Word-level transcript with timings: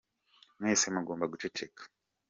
Mwese 0.59 0.85
mugomba 0.95 1.31
guceceka. 1.31 1.81